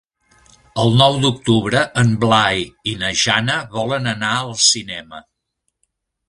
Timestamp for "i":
2.93-2.97